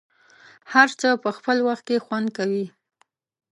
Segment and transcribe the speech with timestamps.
[0.73, 2.65] هر څه په خپل وخت کې خوند کوي.